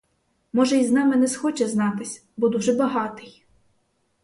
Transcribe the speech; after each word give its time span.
Може 0.53 0.77
й 0.77 0.85
з 0.85 0.91
нами 0.91 1.15
не 1.15 1.27
схоче 1.27 1.67
знатись, 1.67 2.25
бо 2.37 2.49
дуже 2.49 2.73
багатий. 2.73 3.45